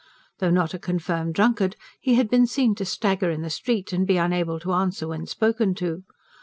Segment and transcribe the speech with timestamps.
[0.39, 4.07] Though not a confirmed drunkard, he had been seen to stagger in the street, and
[4.07, 6.03] be unable to answer when spoken to.